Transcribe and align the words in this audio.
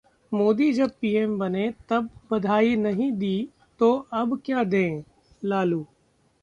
मोदी 0.31 0.71
जब 0.73 0.91
पीएम 1.01 1.37
बने 1.39 1.73
तब 1.89 2.09
बधाई 2.31 2.75
नहीं 2.75 3.11
दी, 3.11 3.47
तो 3.79 3.93
अब 4.13 4.39
क्या 4.45 4.63
दें: 4.63 5.03
लालू 5.45 5.85